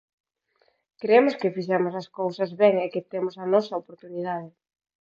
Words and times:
Cremos 1.01 1.37
que 1.39 1.53
fixemos 1.55 1.93
as 2.01 2.07
cousas 2.19 2.51
ben 2.61 2.75
e 2.85 2.87
que 2.93 3.07
temos 3.11 3.35
a 3.43 3.45
nosa 3.53 3.79
oportunidade. 3.81 4.49